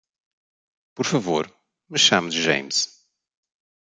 Por 0.95 1.05
favor, 1.11 1.45
me 1.91 1.99
chame 2.05 2.31
de 2.31 2.39
James. 2.47 2.77